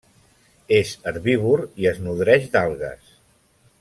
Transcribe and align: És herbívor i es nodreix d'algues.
És 0.77 0.93
herbívor 1.11 1.63
i 1.83 1.89
es 1.91 2.01
nodreix 2.07 2.49
d'algues. 2.57 3.13